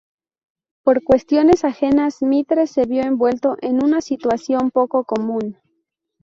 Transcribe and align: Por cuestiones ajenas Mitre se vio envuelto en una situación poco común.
Por 0.83 1.03
cuestiones 1.03 1.63
ajenas 1.63 2.23
Mitre 2.23 2.65
se 2.65 2.85
vio 2.87 3.03
envuelto 3.03 3.57
en 3.61 3.83
una 3.85 4.01
situación 4.01 4.71
poco 4.71 5.03
común. 5.03 5.59